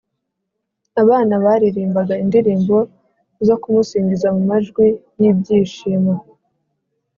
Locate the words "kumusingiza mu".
3.61-4.41